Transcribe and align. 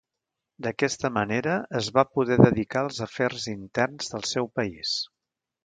D'aquesta 0.67 1.11
manera 1.17 1.57
es 1.81 1.91
va 1.99 2.05
poder 2.19 2.39
dedicar 2.43 2.83
als 2.87 3.03
afers 3.09 3.47
interns 3.55 4.13
del 4.15 4.29
seu 4.33 4.53
país. 4.61 4.99